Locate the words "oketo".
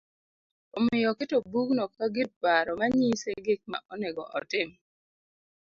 1.13-1.37